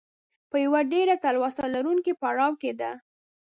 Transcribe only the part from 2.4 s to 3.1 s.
کې ده.